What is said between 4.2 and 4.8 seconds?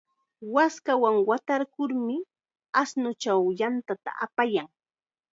apayan.